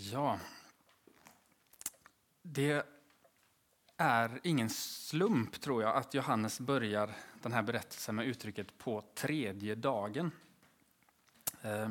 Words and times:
Ja, 0.00 0.38
det 2.42 2.86
är 3.96 4.40
ingen 4.42 4.70
slump 4.70 5.60
tror 5.60 5.82
jag 5.82 5.96
att 5.96 6.14
Johannes 6.14 6.60
börjar 6.60 7.14
den 7.42 7.52
här 7.52 7.62
berättelsen 7.62 8.14
med 8.14 8.26
uttrycket 8.26 8.78
på 8.78 9.04
tredje 9.14 9.74
dagen. 9.74 10.30
Eh, 11.62 11.88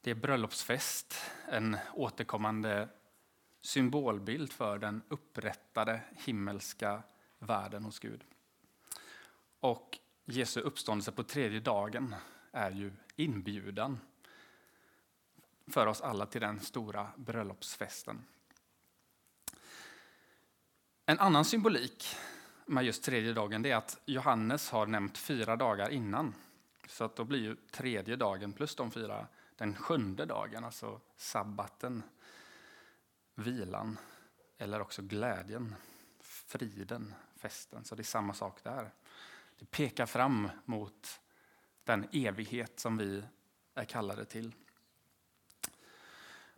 det 0.00 0.10
är 0.10 0.14
bröllopsfest, 0.14 1.14
en 1.48 1.76
återkommande 1.94 2.88
symbolbild 3.60 4.52
för 4.52 4.78
den 4.78 5.02
upprättade 5.08 6.00
himmelska 6.16 7.02
världen 7.38 7.84
hos 7.84 7.98
Gud. 7.98 8.24
Och 9.60 9.98
Jesu 10.24 10.60
uppståndelse 10.60 11.12
på 11.12 11.22
tredje 11.22 11.60
dagen 11.60 12.14
är 12.52 12.70
ju 12.70 12.92
inbjudan 13.16 13.98
för 15.70 15.86
oss 15.86 16.00
alla 16.00 16.26
till 16.26 16.40
den 16.40 16.60
stora 16.60 17.10
bröllopsfesten. 17.16 18.24
En 21.06 21.18
annan 21.18 21.44
symbolik 21.44 22.16
med 22.66 22.84
just 22.84 23.04
tredje 23.04 23.32
dagen 23.32 23.66
är 23.66 23.76
att 23.76 24.00
Johannes 24.06 24.70
har 24.70 24.86
nämnt 24.86 25.18
fyra 25.18 25.56
dagar 25.56 25.90
innan. 25.90 26.34
Så 26.88 27.04
att 27.04 27.16
då 27.16 27.24
blir 27.24 27.38
ju 27.38 27.56
tredje 27.70 28.16
dagen 28.16 28.52
plus 28.52 28.74
de 28.74 28.90
fyra 28.90 29.26
den 29.56 29.74
sjunde 29.74 30.24
dagen, 30.24 30.64
alltså 30.64 31.00
sabbaten, 31.16 32.02
vilan 33.34 33.98
eller 34.58 34.80
också 34.80 35.02
glädjen, 35.02 35.74
friden, 36.20 37.14
festen. 37.36 37.84
Så 37.84 37.94
det 37.94 38.02
är 38.02 38.04
samma 38.04 38.34
sak 38.34 38.62
där. 38.62 38.90
Det 39.58 39.70
pekar 39.70 40.06
fram 40.06 40.48
mot 40.64 41.20
den 41.84 42.08
evighet 42.12 42.80
som 42.80 42.96
vi 42.96 43.22
är 43.74 43.84
kallade 43.84 44.24
till. 44.24 44.52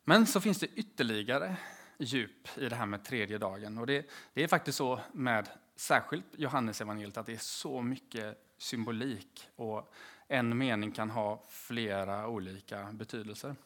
Men 0.05 0.27
så 0.27 0.41
finns 0.41 0.59
det 0.59 0.67
ytterligare 0.67 1.57
djup 1.99 2.59
i 2.59 2.69
det 2.69 2.77
här 2.77 2.87
med 2.87 3.05
tredje 3.05 3.39
dagen. 3.39 3.79
Och 3.79 3.87
det, 3.87 4.11
det 4.35 4.45
är 4.45 4.49
faktiskt 4.49 4.79
så 4.79 5.01
med 5.13 5.49
särskilt 5.77 6.27
Johannesevangeliet 6.37 7.17
att 7.17 7.27
det 7.27 7.33
är 7.33 7.39
så 7.39 7.83
mycket 7.83 8.39
symbolik 8.59 9.49
och 9.57 9.93
en 10.29 10.59
mening 10.59 10.93
kan 10.93 11.11
ha 11.11 11.43
flera 11.49 12.29
olika 12.29 12.93
betydelser. 12.93 13.57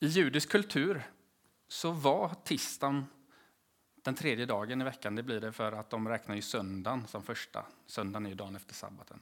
I 0.00 0.06
judisk 0.06 0.50
kultur 0.50 1.02
så 1.68 1.90
var 1.90 2.34
tisdagen 2.44 3.06
den 3.94 4.14
tredje 4.14 4.46
dagen 4.46 4.80
i 4.80 4.84
veckan. 4.84 5.14
Det 5.14 5.22
blir 5.22 5.40
det 5.40 5.52
för 5.52 5.72
att 5.72 5.90
de 5.90 6.08
räknar 6.08 6.34
ju 6.34 6.42
söndagen 6.42 7.06
som 7.06 7.22
första. 7.22 7.66
Söndagen 7.86 8.26
är 8.26 8.30
ju 8.30 8.36
dagen 8.36 8.56
efter 8.56 8.74
sabbaten. 8.74 9.20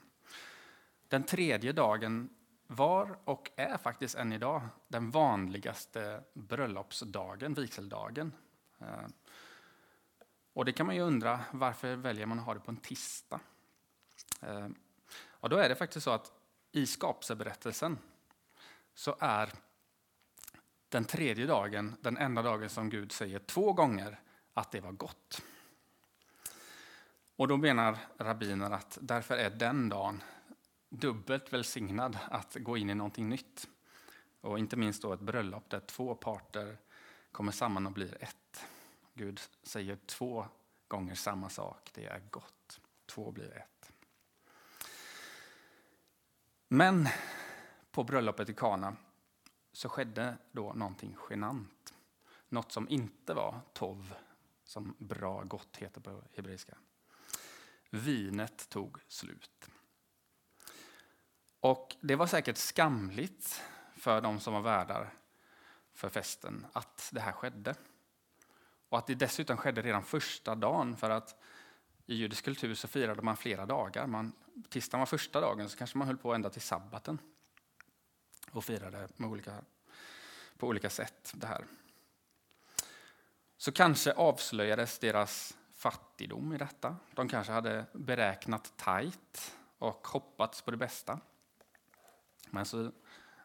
Den 1.09 1.23
tredje 1.23 1.73
dagen 1.73 2.29
var 2.75 3.19
och 3.25 3.51
är 3.57 3.77
faktiskt 3.77 4.15
än 4.15 4.33
idag 4.33 4.63
den 4.89 5.11
vanligaste 5.11 6.23
bröllopsdagen, 6.35 7.55
vigseldagen. 7.55 8.33
Eh, 8.79 9.07
och 10.53 10.65
det 10.65 10.73
kan 10.73 10.87
man 10.87 10.95
ju 10.95 11.03
undra, 11.03 11.41
varför 11.51 11.97
väljer 11.97 12.27
man 12.27 12.39
att 12.39 12.45
ha 12.45 12.55
det 12.55 12.61
på 12.61 12.71
en 12.71 12.77
tisdag? 12.77 13.41
Eh, 14.41 14.69
och 15.25 15.49
då 15.49 15.57
är 15.57 15.69
det 15.69 15.75
faktiskt 15.75 16.05
så 16.05 16.11
att 16.11 16.33
i 16.73 16.87
skapelseberättelsen 16.87 17.99
så 18.95 19.17
är 19.21 19.53
den 20.89 21.05
tredje 21.05 21.47
dagen 21.47 21.97
den 22.01 22.17
enda 22.17 22.43
dagen 22.43 22.69
som 22.69 22.91
Gud 22.91 23.13
säger 23.13 23.39
två 23.39 23.73
gånger 23.73 24.21
att 24.55 24.71
det 24.71 24.81
var 24.81 24.93
gott. 24.93 25.43
Och 27.37 27.49
då 27.49 27.57
menar 27.57 27.99
rabbiner 28.19 28.71
att 28.71 28.99
därför 29.01 29.37
är 29.37 29.51
den 29.51 29.89
dagen 29.89 30.23
dubbelt 30.93 31.53
välsignad 31.53 32.19
att 32.31 32.57
gå 32.61 32.77
in 32.77 32.91
i 32.91 32.95
någonting 32.95 33.29
nytt. 33.29 33.69
Och 34.41 34.59
inte 34.59 34.77
minst 34.77 35.03
då 35.03 35.13
ett 35.13 35.21
bröllop 35.21 35.71
där 35.71 35.81
två 35.81 36.15
parter 36.15 36.79
kommer 37.33 37.53
samman 37.53 37.87
och 37.87 37.93
blir 37.93 38.23
ett. 38.23 38.67
Gud 39.15 39.41
säger 39.63 39.97
två 39.97 40.47
gånger 40.89 41.15
samma 41.15 41.49
sak, 41.49 41.91
det 41.95 42.07
är 42.07 42.23
gott. 42.31 42.81
Två 43.07 43.31
blir 43.31 43.57
ett. 43.57 43.93
Men 46.69 47.09
på 47.91 48.05
bröllopet 48.05 48.49
i 48.49 48.55
Kana 48.55 48.97
så 49.73 49.89
skedde 49.89 50.37
då 50.53 50.73
någonting 50.73 51.17
genant. 51.31 51.95
Något 52.49 52.73
som 52.73 52.89
inte 52.89 53.35
var 53.35 53.61
tov, 53.73 54.15
som 54.65 54.95
bra 54.99 55.43
gott 55.43 55.77
heter 55.77 56.01
på 56.01 56.23
hebreiska. 56.33 56.77
Vinet 57.91 58.69
tog 58.69 58.99
slut. 59.09 59.72
Och 61.63 61.97
det 62.01 62.17
var 62.17 62.27
säkert 62.27 62.57
skamligt 62.57 63.63
för 63.97 64.21
de 64.21 64.41
som 64.41 64.55
var 64.55 64.61
värdar 64.61 65.15
för 65.95 66.09
festen 66.09 66.67
att 66.73 67.09
det 67.13 67.21
här 67.21 67.33
skedde. 67.33 67.75
Och 68.89 68.99
att 68.99 69.07
det 69.07 69.15
dessutom 69.15 69.57
skedde 69.57 69.83
redan 69.83 70.03
första 70.03 70.55
dagen 70.55 70.97
för 70.97 71.11
att 71.11 71.43
i 72.07 72.15
judisk 72.15 72.45
kultur 72.45 72.75
så 72.75 72.89
firade 72.89 73.23
man 73.23 73.37
flera 73.37 73.67
dagar. 73.67 74.07
Man, 74.07 74.33
tisdagen 74.69 74.99
var 74.99 75.07
första 75.07 75.41
dagen 75.41 75.69
så 75.69 75.77
kanske 75.77 75.99
man 75.99 76.07
höll 76.07 76.17
på 76.17 76.35
ända 76.35 76.51
till 76.51 76.63
sabbaten 76.63 77.19
och 78.51 78.65
firade 78.65 79.09
med 79.17 79.31
olika, 79.31 79.65
på 80.59 80.67
olika 80.67 80.91
sätt 80.91 81.33
det 81.35 81.47
här. 81.47 81.65
Så 83.57 83.73
kanske 83.73 84.13
avslöjades 84.13 84.99
deras 84.99 85.57
fattigdom 85.75 86.53
i 86.53 86.59
detta. 86.59 86.97
De 87.15 87.29
kanske 87.29 87.53
hade 87.53 87.87
beräknat 87.93 88.73
tajt 88.77 89.57
och 89.79 90.09
hoppats 90.09 90.63
på 90.63 90.71
det 90.71 90.77
bästa. 90.77 91.21
Men 92.53 92.65
så 92.65 92.93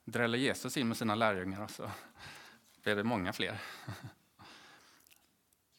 dräller 0.05 0.37
Jesus 0.37 0.77
in 0.77 0.87
med 0.87 0.97
sina 0.97 1.15
lärjungar 1.15 1.63
och 1.63 1.71
så 1.71 1.83
alltså, 1.83 1.97
blev 2.83 2.97
det 2.97 3.03
många 3.03 3.33
fler. 3.33 3.61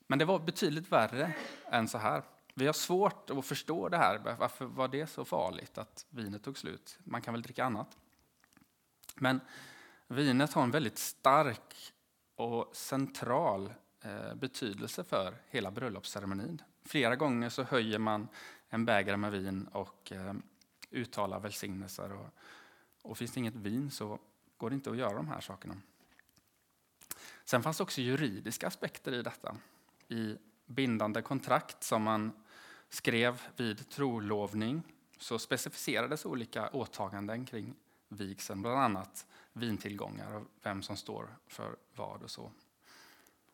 Men 0.07 0.19
det 0.19 0.25
var 0.25 0.39
betydligt 0.39 0.93
värre 0.93 1.33
än 1.71 1.89
så 1.89 1.99
här. 1.99 2.23
Vi 2.55 2.67
har 2.67 2.73
svårt 2.73 3.31
att 3.31 3.47
förstå 3.47 3.89
det 3.89 3.97
här. 3.97 4.37
Varför 4.39 4.65
var 4.65 4.89
det 4.89 5.07
så 5.07 5.25
farligt 5.25 5.79
att 5.79 6.07
vinet 6.11 6.43
tog 6.43 6.59
slut? 6.59 6.99
Man 7.05 7.23
kan 7.23 7.35
väl 7.35 7.43
dricka 7.43 7.65
annat. 7.65 7.97
Men 9.15 9.41
vinet 10.07 10.53
har 10.53 10.63
en 10.63 10.71
väldigt 10.71 10.99
stark 10.99 11.93
och 12.35 12.77
central 12.77 13.73
eh, 14.01 14.35
betydelse 14.35 15.05
för 15.05 15.35
hela 15.49 15.71
bröllopsceremonin. 15.71 16.63
Flera 16.85 17.17
gånger 17.17 17.49
så 17.49 17.63
höjer 17.63 17.99
man 17.99 18.29
en 18.69 18.85
bägare 18.85 19.17
med 19.17 19.33
vin 19.33 19.69
och 19.73 20.13
eh, 20.13 20.35
uttalar 20.91 21.41
välsignelser. 21.41 22.13
Och, 22.13 22.29
och 23.03 23.19
finns 23.19 23.33
det 23.33 23.41
inget 23.41 23.57
vin 23.57 23.91
så 23.91 24.19
går 24.57 24.71
det 24.71 24.75
inte 24.75 24.91
att 24.91 24.97
göra 24.97 25.15
de 25.15 25.29
här 25.29 25.41
sakerna. 25.41 25.77
Sen 27.45 27.63
fanns 27.63 27.77
det 27.77 27.83
också 27.83 28.01
juridiska 28.01 28.67
aspekter 28.67 29.13
i 29.13 29.23
detta. 29.23 29.57
I 30.09 30.37
bindande 30.67 31.23
kontrakt 31.23 31.85
som 31.85 32.03
man 32.03 32.33
skrev 32.89 33.43
vid 33.57 33.89
trolovning 33.89 34.83
så 35.19 35.39
specificerades 35.39 36.25
olika 36.25 36.69
åtaganden 36.69 37.47
kring 37.47 37.75
vigseln, 38.09 38.63
bland 38.63 38.79
annat 38.79 39.27
vintillgångar 39.53 40.33
och 40.33 40.47
vem 40.63 40.83
som 40.83 40.97
står 40.97 41.37
för 41.47 41.77
vad 41.95 42.23
och 42.23 42.31
så. 42.31 42.53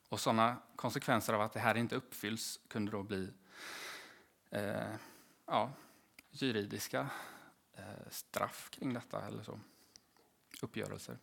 Och 0.09 0.21
sådana 0.21 0.56
konsekvenser 0.76 1.32
av 1.32 1.41
att 1.41 1.53
det 1.53 1.61
här 1.61 1.75
inte 1.75 1.97
uppfylls 1.97 2.61
kunde 2.69 2.93
då 2.93 3.03
bli 3.03 3.31
eh, 4.50 4.94
ja, 5.47 5.72
juridiska 6.31 7.09
Eh, 7.77 8.11
straff 8.11 8.71
kring 8.71 8.95
detta 8.95 9.27
eller 9.27 9.43
så. 9.43 9.61
Uppgörelser. 10.62 11.19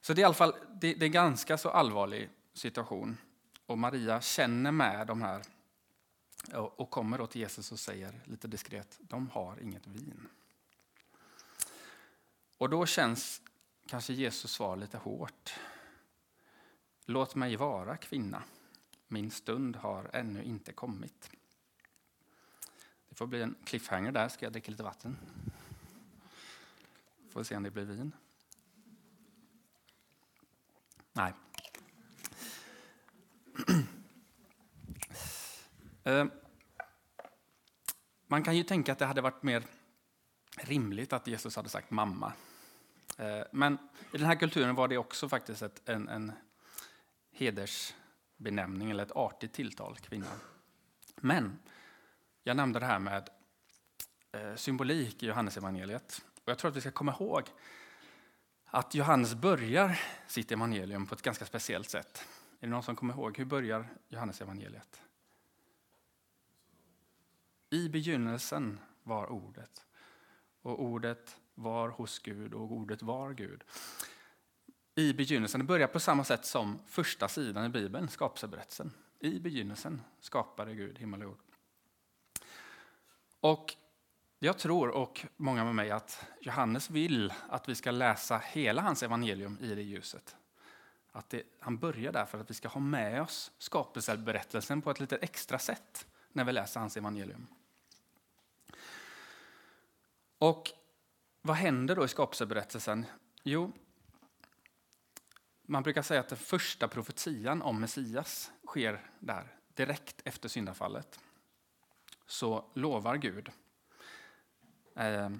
Så 0.00 0.14
det 0.14 0.20
är 0.20 0.22
i 0.22 0.24
alla 0.24 0.34
fall 0.34 0.54
det, 0.80 0.94
det 0.94 1.04
är 1.04 1.06
en 1.06 1.12
ganska 1.12 1.58
så 1.58 1.68
allvarlig 1.68 2.30
situation. 2.52 3.16
Och 3.66 3.78
Maria 3.78 4.20
känner 4.20 4.72
med 4.72 5.06
de 5.06 5.22
här 5.22 5.42
och 6.54 6.90
kommer 6.90 7.18
då 7.18 7.26
till 7.26 7.40
Jesus 7.40 7.72
och 7.72 7.78
säger 7.78 8.20
lite 8.24 8.48
diskret, 8.48 8.98
de 9.00 9.28
har 9.30 9.60
inget 9.62 9.86
vin. 9.86 10.28
Och 12.58 12.70
då 12.70 12.86
känns 12.86 13.42
kanske 13.86 14.12
Jesus 14.12 14.52
svar 14.52 14.76
lite 14.76 14.98
hårt. 14.98 15.54
Låt 17.04 17.34
mig 17.34 17.56
vara 17.56 17.96
kvinna, 17.96 18.42
min 19.08 19.30
stund 19.30 19.76
har 19.76 20.10
ännu 20.12 20.42
inte 20.42 20.72
kommit. 20.72 21.30
Det 23.18 23.20
får 23.20 23.26
bli 23.26 23.42
en 23.42 23.54
cliffhanger 23.64 24.12
där, 24.12 24.28
ska 24.28 24.46
jag 24.46 24.52
dricka 24.52 24.70
lite 24.70 24.82
vatten. 24.82 25.16
Får 27.30 27.42
se 27.42 27.56
om 27.56 27.62
det 27.62 27.70
blir 27.70 27.84
vin. 27.84 28.12
Nej. 31.12 31.32
Eh, 36.04 36.26
man 38.26 38.42
kan 38.42 38.56
ju 38.56 38.62
tänka 38.62 38.92
att 38.92 38.98
det 38.98 39.06
hade 39.06 39.20
varit 39.20 39.42
mer 39.42 39.62
rimligt 40.56 41.12
att 41.12 41.26
Jesus 41.26 41.56
hade 41.56 41.68
sagt 41.68 41.90
mamma. 41.90 42.32
Eh, 43.16 43.42
men 43.52 43.78
i 44.12 44.18
den 44.18 44.26
här 44.26 44.36
kulturen 44.36 44.74
var 44.74 44.88
det 44.88 44.98
också 44.98 45.28
faktiskt 45.28 45.62
ett, 45.62 45.88
en, 45.88 46.08
en 46.08 46.32
hedersbenämning 47.30 48.90
eller 48.90 49.02
ett 49.02 49.16
artigt 49.16 49.52
tilltal, 49.52 49.96
kvinna. 49.96 50.32
Men 51.16 51.58
jag 52.48 52.56
nämnde 52.56 52.78
det 52.78 52.86
här 52.86 52.98
med 52.98 53.28
eh, 54.32 54.54
symbolik 54.54 55.22
i 55.22 55.26
Johannesevangeliet. 55.26 56.24
Och 56.44 56.50
jag 56.50 56.58
tror 56.58 56.70
att 56.70 56.76
vi 56.76 56.80
ska 56.80 56.90
komma 56.90 57.12
ihåg 57.20 57.42
att 58.66 58.94
Johannes 58.94 59.34
börjar 59.34 60.00
sitt 60.26 60.52
evangelium 60.52 61.06
på 61.06 61.14
ett 61.14 61.22
ganska 61.22 61.44
speciellt 61.44 61.90
sätt. 61.90 62.24
Är 62.60 62.66
det 62.66 62.70
någon 62.70 62.82
som 62.82 62.96
kommer 62.96 63.14
ihåg? 63.14 63.38
Hur 63.38 63.44
börjar 63.44 63.88
Johannes 64.08 64.40
evangeliet? 64.40 65.02
I 67.70 67.88
begynnelsen 67.88 68.80
var 69.02 69.32
ordet 69.32 69.86
och 70.62 70.82
ordet 70.82 71.36
var 71.54 71.88
hos 71.88 72.18
Gud 72.18 72.54
och 72.54 72.72
ordet 72.72 73.02
var 73.02 73.32
Gud. 73.32 73.64
I 74.94 75.12
begynnelsen, 75.12 75.60
det 75.60 75.66
börjar 75.66 75.88
på 75.88 76.00
samma 76.00 76.24
sätt 76.24 76.44
som 76.44 76.78
första 76.86 77.28
sidan 77.28 77.64
i 77.64 77.68
Bibeln, 77.68 78.08
skapelseberättelsen. 78.08 78.92
I 79.20 79.40
begynnelsen 79.40 80.02
skapade 80.20 80.74
Gud 80.74 80.98
himmel 80.98 81.22
och 81.22 81.28
jord. 81.28 81.47
Och 83.40 83.74
jag 84.38 84.58
tror, 84.58 84.88
och 84.88 85.26
många 85.36 85.64
med 85.64 85.74
mig, 85.74 85.90
att 85.90 86.26
Johannes 86.40 86.90
vill 86.90 87.32
att 87.48 87.68
vi 87.68 87.74
ska 87.74 87.90
läsa 87.90 88.38
hela 88.38 88.82
hans 88.82 89.02
evangelium 89.02 89.58
i 89.60 89.74
det 89.74 89.82
ljuset. 89.82 90.36
Att 91.12 91.30
det, 91.30 91.42
han 91.60 91.78
börjar 91.78 92.12
där 92.12 92.24
för 92.24 92.40
att 92.40 92.50
vi 92.50 92.54
ska 92.54 92.68
ha 92.68 92.80
med 92.80 93.22
oss 93.22 93.52
skapelseberättelsen 93.58 94.82
på 94.82 94.90
ett 94.90 95.00
lite 95.00 95.16
extra 95.16 95.58
sätt 95.58 96.06
när 96.32 96.44
vi 96.44 96.52
läser 96.52 96.80
hans 96.80 96.96
evangelium. 96.96 97.46
Och 100.38 100.70
vad 101.42 101.56
händer 101.56 101.96
då 101.96 102.04
i 102.04 102.08
skapelseberättelsen? 102.08 103.06
Jo, 103.42 103.72
man 105.62 105.82
brukar 105.82 106.02
säga 106.02 106.20
att 106.20 106.28
den 106.28 106.38
första 106.38 106.88
profetian 106.88 107.62
om 107.62 107.80
Messias 107.80 108.52
sker 108.66 109.10
där, 109.18 109.56
direkt 109.74 110.20
efter 110.24 110.48
syndafallet. 110.48 111.20
Så 112.28 112.64
lovar 112.74 113.16
Gud 113.16 113.50
eh, 114.94 115.30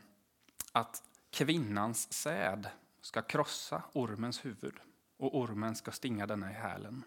att 0.73 1.03
kvinnans 1.31 2.13
säd 2.13 2.69
ska 3.01 3.23
krossa 3.23 3.83
ormens 3.93 4.45
huvud 4.45 4.75
och 5.17 5.39
ormen 5.39 5.77
ska 5.77 5.93
stinga 5.93 6.27
denna 6.27 6.51
i 6.51 6.55
hälen. 6.55 7.05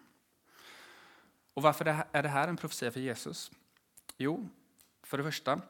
Och 1.54 1.63
varför 1.63 2.06
är 2.12 2.24
det 2.24 2.30
här 2.30 2.48
en 2.48 2.57
profetia 2.57 2.92
för 2.92 3.00
Jesus? 3.00 3.51
Jo, 4.18 4.50
för 5.04 5.18
det 5.18 5.24
första, 5.24 5.62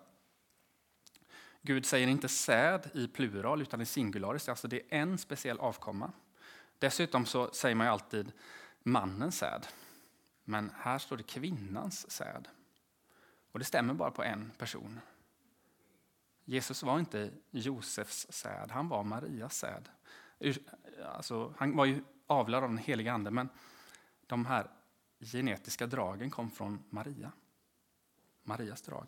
Gud 1.62 1.86
säger 1.86 2.08
inte 2.08 2.30
säd 2.30 2.90
i 2.94 3.08
plural 3.08 3.62
utan 3.62 3.82
i 3.82 3.86
singularis, 3.86 4.50
alltså 4.50 4.68
det 4.68 4.78
är 4.78 5.00
en 5.02 5.18
speciell 5.18 5.60
avkomma. 5.60 6.12
Dessutom 6.80 7.26
så 7.26 7.52
säger 7.54 7.76
man 7.76 7.88
ju 7.88 7.92
alltid 7.94 8.32
mannens 8.84 9.38
säd, 9.38 9.68
men 10.44 10.72
här 10.78 10.98
står 10.98 11.18
det 11.18 11.24
kvinnans 11.24 12.12
säd. 12.12 12.48
Och 13.52 13.60
det 13.60 13.66
stämmer 13.66 13.94
bara 13.94 14.12
på 14.12 14.24
en 14.24 14.52
person. 14.58 15.00
Jesus 16.46 16.84
var 16.84 17.00
inte 17.00 17.32
Josefs 17.52 18.28
säd, 18.30 18.72
han 18.72 18.88
var 18.88 19.04
Marias 19.04 19.58
säd. 19.58 19.90
Alltså, 21.06 21.54
han 21.58 21.76
var 21.76 21.86
ju 21.86 22.04
avlad 22.28 22.64
av 22.64 22.70
den 22.70 22.78
helige 22.78 23.14
ande, 23.14 23.32
men 23.32 23.50
de 24.28 24.46
här 24.46 24.70
genetiska 25.20 25.88
dragen 25.88 26.32
kom 26.32 26.52
från 26.52 26.84
Maria. 26.90 27.32
Marias 28.44 28.82
drag. 28.82 29.08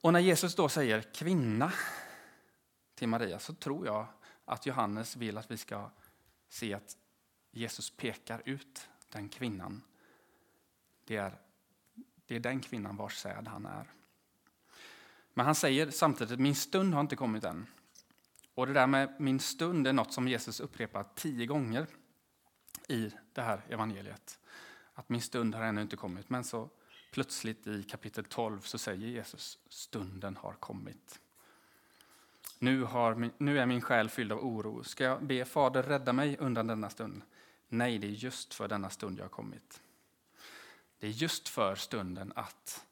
Och 0.00 0.12
när 0.12 0.20
Jesus 0.20 0.54
då 0.54 0.68
säger 0.68 1.02
kvinna 1.02 1.72
till 2.94 3.08
Maria 3.08 3.38
så 3.38 3.54
tror 3.54 3.86
jag 3.86 4.06
att 4.44 4.66
Johannes 4.66 5.16
vill 5.16 5.38
att 5.38 5.50
vi 5.50 5.56
ska 5.56 5.90
se 6.48 6.74
att 6.74 6.96
Jesus 7.50 7.90
pekar 7.90 8.42
ut 8.44 8.88
den 9.08 9.28
kvinnan. 9.28 9.82
Det 11.04 11.16
är, 11.16 11.38
det 12.26 12.36
är 12.36 12.40
den 12.40 12.60
kvinnan 12.60 12.96
vars 12.96 13.16
säd 13.16 13.48
han 13.48 13.66
är. 13.66 13.92
Men 15.34 15.46
han 15.46 15.54
säger 15.54 15.90
samtidigt 15.90 16.32
att 16.32 16.40
min 16.40 16.54
stund 16.54 16.94
har 16.94 17.00
inte 17.00 17.16
kommit 17.16 17.44
än. 17.44 17.66
Och 18.54 18.66
det 18.66 18.72
där 18.72 18.86
med 18.86 19.14
min 19.18 19.40
stund 19.40 19.86
är 19.86 19.92
något 19.92 20.12
som 20.12 20.28
Jesus 20.28 20.60
upprepar 20.60 21.04
tio 21.14 21.46
gånger 21.46 21.86
i 22.88 23.12
det 23.32 23.42
här 23.42 23.60
evangeliet. 23.68 24.38
Att 24.94 25.08
min 25.08 25.22
stund 25.22 25.54
har 25.54 25.62
ännu 25.62 25.82
inte 25.82 25.96
kommit. 25.96 26.30
Men 26.30 26.44
så 26.44 26.68
plötsligt 27.12 27.66
i 27.66 27.82
kapitel 27.82 28.24
12 28.24 28.60
så 28.60 28.78
säger 28.78 29.08
Jesus 29.08 29.58
stunden 29.68 30.36
har 30.36 30.52
kommit. 30.52 31.20
Nu, 32.58 32.82
har, 32.82 33.30
nu 33.38 33.58
är 33.58 33.66
min 33.66 33.80
själ 33.80 34.08
fylld 34.08 34.32
av 34.32 34.44
oro. 34.44 34.84
Ska 34.84 35.04
jag 35.04 35.24
be 35.24 35.44
Fader 35.44 35.82
rädda 35.82 36.12
mig 36.12 36.36
undan 36.38 36.66
denna 36.66 36.90
stund? 36.90 37.22
Nej, 37.68 37.98
det 37.98 38.06
är 38.06 38.10
just 38.10 38.54
för 38.54 38.68
denna 38.68 38.90
stund 38.90 39.18
jag 39.18 39.24
har 39.24 39.28
kommit. 39.28 39.82
Det 40.98 41.06
är 41.06 41.10
just 41.10 41.48
för 41.48 41.74
stunden 41.74 42.32
att 42.36 42.86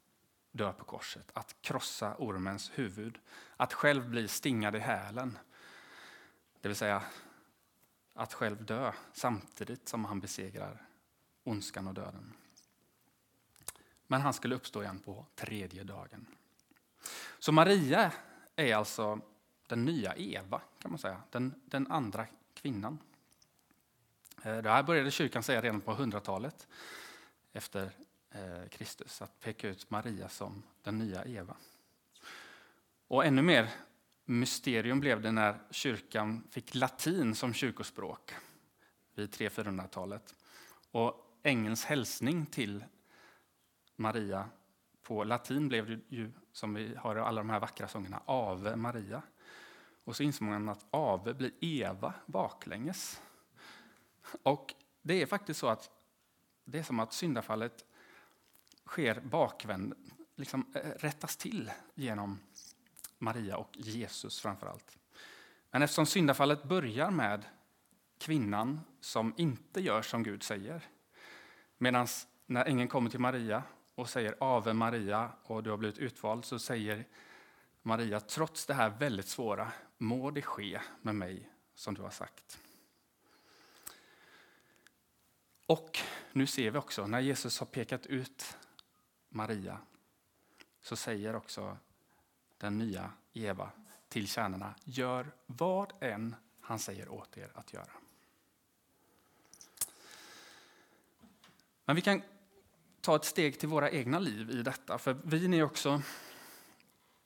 dö 0.53 0.73
på 0.73 0.85
korset, 0.85 1.31
att 1.35 1.57
krossa 1.61 2.15
ormens 2.19 2.71
huvud, 2.75 3.19
att 3.57 3.73
själv 3.73 4.09
bli 4.11 4.29
stingad 4.29 4.77
i 4.77 4.79
hälen. 4.79 5.39
Det 6.61 6.69
vill 6.69 6.77
säga 6.77 7.03
att 8.15 8.35
själv 8.35 8.65
dö 8.65 8.93
samtidigt 9.13 9.89
som 9.89 10.05
han 10.05 10.21
besegrar 10.21 10.87
ondskan 11.45 11.89
och 11.89 11.95
döden. 11.95 12.33
Men 14.07 14.21
han 14.21 14.33
skulle 14.33 14.55
uppstå 14.55 14.83
igen 14.83 14.99
på 14.99 15.27
tredje 15.35 15.85
dagen. 15.85 16.27
Så 17.39 17.53
Maria 17.53 18.13
är 18.57 18.75
alltså 18.75 19.21
den 19.67 19.85
nya 19.85 20.17
Eva, 20.17 20.61
kan 20.79 20.91
man 20.91 20.99
säga. 20.99 21.23
Den, 21.31 21.55
den 21.65 21.91
andra 21.91 22.27
kvinnan. 22.55 22.99
Eh, 24.43 24.57
det 24.57 24.71
här 24.71 24.83
började 24.83 25.11
kyrkan 25.11 25.43
säga 25.43 25.63
redan 25.63 25.81
på 25.81 25.95
100-talet 25.95 26.69
efter 27.55 27.91
eh, 28.31 28.69
Kristus, 28.71 29.23
att 29.23 29.41
peka 29.41 29.69
ut 29.69 29.91
Maria 29.91 30.29
som 30.29 30.63
den 30.83 30.99
nya 30.99 31.25
Eva. 31.25 31.57
Och 33.09 33.25
ännu 33.25 33.43
mer 33.43 33.71
mysterium 34.25 35.01
blev 35.01 35.21
det 35.23 35.33
när 35.33 35.59
kyrkan 35.71 36.49
fick 36.51 36.75
latin 36.75 37.35
som 37.35 37.55
kyrkospråk 37.55 38.33
vid 39.15 39.31
300-400-talet. 39.31 40.35
Och 40.91 41.39
ängelns 41.43 41.85
hälsning 41.85 42.47
till 42.47 42.85
Maria 43.97 44.49
på 45.03 45.25
latin 45.25 45.69
blev 45.69 45.87
det 45.87 46.01
ju, 46.09 46.33
som 46.53 46.75
vi 46.75 46.95
har 46.95 47.17
i 47.17 47.21
alla 47.21 47.41
de 47.41 47.51
här 47.51 47.61
vackra 47.61 47.89
sångerna, 47.89 48.23
Ave 48.27 48.77
Maria. 48.77 49.23
Och 50.05 50.17
så 50.17 50.23
insåg 50.23 50.49
man 50.49 50.69
att 50.69 50.87
Ave 50.91 51.35
blir 51.35 51.53
Eva 51.61 52.15
baklänges. 52.27 53.23
Och 54.43 54.75
det 55.03 55.23
är 55.23 55.27
faktiskt 55.27 55.61
så 55.61 55.69
att 55.69 55.91
det 56.65 56.79
är 56.79 56.83
som 56.83 57.01
att 57.01 57.13
syndafallet 57.13 57.85
sker 58.87 59.21
bakvänd, 59.21 59.95
liksom 60.37 60.73
eh, 60.75 60.81
rättas 60.81 61.37
till 61.37 61.71
genom 61.95 62.41
Maria 63.19 63.57
och 63.57 63.77
Jesus 63.77 64.41
framför 64.41 64.67
allt. 64.67 64.99
Men 65.71 65.83
eftersom 65.83 66.07
syndafallet 66.07 66.65
börjar 66.65 67.11
med 67.11 67.45
kvinnan 68.19 68.81
som 69.01 69.35
inte 69.37 69.81
gör 69.81 70.03
som 70.03 70.23
Gud 70.23 70.43
säger, 70.43 70.83
medan 71.79 72.07
när 72.47 72.65
ängeln 72.65 72.89
kommer 72.89 73.11
till 73.11 73.21
Maria 73.21 73.63
och 73.95 74.09
säger 74.09 74.37
Ave 74.41 74.73
Maria 74.73 75.31
och 75.43 75.63
du 75.63 75.71
har 75.71 75.77
blivit 75.77 75.99
utvald 75.99 76.45
så 76.45 76.59
säger 76.59 77.05
Maria, 77.83 78.21
trots 78.21 78.67
det 78.67 78.75
här 78.75 78.91
väldigt 78.91 79.29
svåra, 79.29 79.73
må 79.99 80.31
det 80.31 80.43
ske 80.43 80.81
med 81.03 81.15
mig 81.15 81.51
som 81.75 81.95
du 81.95 82.03
har 82.03 82.11
sagt. 82.11 82.59
Och 85.67 85.99
nu 86.33 86.47
ser 86.47 86.71
vi 86.71 86.79
också, 86.79 87.07
när 87.07 87.21
Jesus 87.21 87.59
har 87.59 87.67
pekat 87.67 88.07
ut 88.07 88.57
Maria, 89.29 89.79
så 90.83 90.97
säger 90.97 91.37
också 91.37 91.79
den 92.59 92.79
nya 92.79 93.13
Eva 93.33 93.71
till 94.09 94.29
tjänarna, 94.29 94.75
gör 94.85 95.33
vad 95.47 95.93
än 96.01 96.37
han 96.61 96.79
säger 96.79 97.09
åt 97.09 97.39
er 97.39 97.51
att 97.55 97.73
göra. 97.73 97.91
Men 101.85 101.97
vi 101.97 102.03
kan 102.03 102.23
ta 103.01 103.17
ett 103.17 103.25
steg 103.25 103.61
till 103.61 103.69
våra 103.69 103.91
egna 103.91 104.19
liv 104.19 104.51
i 104.51 104.63
detta, 104.63 104.99
för 104.99 105.15
vin 105.15 105.55
är 105.55 105.63
också 105.63 106.03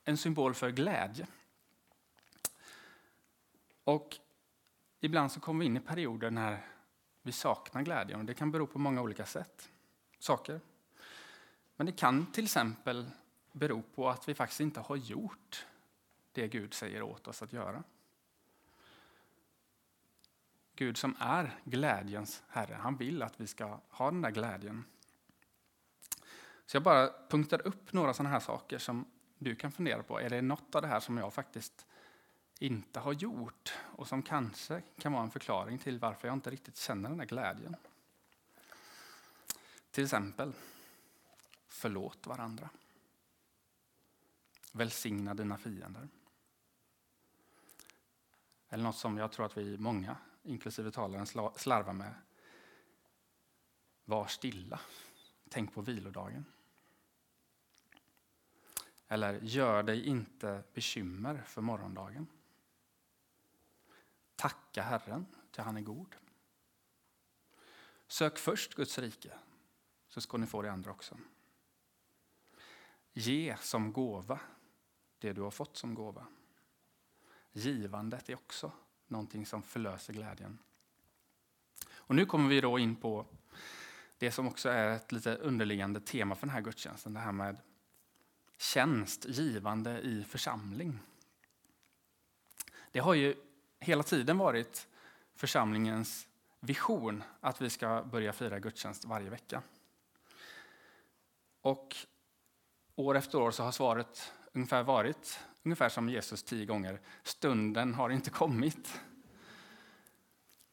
en 0.03 0.17
symbol 0.17 0.53
för 0.53 0.69
glädje. 0.69 1.27
Och 3.83 4.17
ibland 4.99 5.31
så 5.31 5.39
kommer 5.39 5.59
vi 5.59 5.65
in 5.65 5.77
i 5.77 5.79
perioder 5.79 6.31
när 6.31 6.65
vi 7.29 7.33
saknar 7.33 7.81
glädjen. 7.81 8.19
Och 8.19 8.25
det 8.25 8.33
kan 8.33 8.51
bero 8.51 8.67
på 8.67 8.79
många 8.79 9.01
olika 9.01 9.25
sätt, 9.25 9.69
saker. 10.19 10.61
Men 11.75 11.85
det 11.85 11.91
kan 11.91 12.31
till 12.31 12.43
exempel 12.43 13.11
bero 13.51 13.81
på 13.81 14.09
att 14.09 14.29
vi 14.29 14.33
faktiskt 14.33 14.61
inte 14.61 14.79
har 14.79 14.95
gjort 14.95 15.65
det 16.31 16.47
Gud 16.47 16.73
säger 16.73 17.01
åt 17.01 17.27
oss 17.27 17.41
att 17.41 17.53
göra. 17.53 17.83
Gud 20.75 20.97
som 20.97 21.15
är 21.19 21.59
glädjens 21.63 22.43
Herre, 22.47 22.73
han 22.73 22.97
vill 22.97 23.21
att 23.21 23.39
vi 23.41 23.47
ska 23.47 23.79
ha 23.89 24.11
den 24.11 24.21
där 24.21 24.31
glädjen. 24.31 24.85
Så 26.65 26.75
jag 26.75 26.83
bara 26.83 27.09
punktar 27.29 27.67
upp 27.67 27.93
några 27.93 28.13
sådana 28.13 28.29
här 28.29 28.39
saker 28.39 28.77
som 28.77 29.05
du 29.37 29.55
kan 29.55 29.71
fundera 29.71 30.03
på. 30.03 30.19
Är 30.19 30.29
det 30.29 30.41
något 30.41 30.75
av 30.75 30.81
det 30.81 30.87
här 30.87 30.99
som 30.99 31.17
jag 31.17 31.33
faktiskt 31.33 31.85
inte 32.59 32.99
har 32.99 33.13
gjort 33.13 33.73
och 33.95 34.07
som 34.07 34.21
kanske 34.21 34.81
kan 34.97 35.13
vara 35.13 35.23
en 35.23 35.31
förklaring 35.31 35.77
till 35.77 35.99
varför 35.99 36.27
jag 36.27 36.35
inte 36.35 36.49
riktigt 36.49 36.77
känner 36.77 37.09
den 37.09 37.17
där 37.17 37.25
glädjen? 37.25 37.75
Till 39.91 40.03
exempel, 40.03 40.53
förlåt 41.67 42.27
varandra. 42.27 42.69
Välsigna 44.71 45.33
dina 45.33 45.57
fiender. 45.57 46.07
Eller 48.69 48.83
något 48.83 48.97
som 48.97 49.17
jag 49.17 49.31
tror 49.31 49.45
att 49.45 49.57
vi 49.57 49.77
många, 49.77 50.17
inklusive 50.43 50.91
talaren, 50.91 51.25
slarvar 51.55 51.93
med. 51.93 52.13
Var 54.05 54.27
stilla. 54.27 54.79
Tänk 55.49 55.73
på 55.73 55.81
vilodagen. 55.81 56.45
Eller 59.07 59.39
gör 59.41 59.83
dig 59.83 60.07
inte 60.07 60.63
bekymmer 60.73 61.43
för 61.45 61.61
morgondagen. 61.61 62.27
Tacka 64.39 64.81
Herren, 64.81 65.25
till 65.51 65.63
han 65.63 65.77
är 65.77 65.81
god. 65.81 66.15
Sök 68.07 68.37
först 68.37 68.75
Guds 68.75 68.99
rike, 68.99 69.33
så 70.07 70.21
ska 70.21 70.37
ni 70.37 70.47
få 70.47 70.61
det 70.61 70.71
andra 70.71 70.91
också. 70.91 71.17
Ge 73.13 73.57
som 73.61 73.93
gåva 73.93 74.39
det 75.17 75.33
du 75.33 75.41
har 75.41 75.51
fått 75.51 75.77
som 75.77 75.95
gåva. 75.95 76.25
Givandet 77.51 78.29
är 78.29 78.35
också 78.35 78.71
någonting 79.07 79.45
som 79.45 79.63
förlöser 79.63 80.13
glädjen. 80.13 80.59
Och 81.89 82.15
nu 82.15 82.25
kommer 82.25 82.49
vi 82.49 82.61
då 82.61 82.79
in 82.79 82.95
på 82.95 83.25
det 84.17 84.31
som 84.31 84.47
också 84.47 84.69
är 84.69 84.95
ett 84.95 85.11
lite 85.11 85.35
underliggande 85.35 86.01
tema 86.01 86.35
för 86.35 86.47
den 86.47 86.53
här 86.53 86.61
gudstjänsten. 86.61 87.13
Det 87.13 87.19
här 87.19 87.31
med 87.31 87.57
tjänst, 88.57 89.25
givande 89.25 90.01
i 90.01 90.23
församling. 90.23 90.99
Det 92.91 92.99
har 92.99 93.13
ju 93.13 93.48
hela 93.79 94.03
tiden 94.03 94.37
varit 94.37 94.87
församlingens 95.35 96.27
vision 96.59 97.23
att 97.39 97.61
vi 97.61 97.69
ska 97.69 98.03
börja 98.03 98.33
fira 98.33 98.59
gudstjänst 98.59 99.05
varje 99.05 99.29
vecka. 99.29 99.61
Och 101.61 101.95
år 102.95 103.17
efter 103.17 103.37
år 103.41 103.51
så 103.51 103.63
har 103.63 103.71
svaret 103.71 104.33
ungefär 104.53 104.83
varit 104.83 105.39
ungefär 105.63 105.89
som 105.89 106.09
Jesus 106.09 106.43
tio 106.43 106.65
gånger. 106.65 107.01
Stunden 107.23 107.93
har 107.93 108.09
inte 108.09 108.29
kommit. 108.29 109.01